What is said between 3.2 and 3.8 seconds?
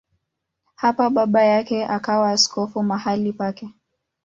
pake.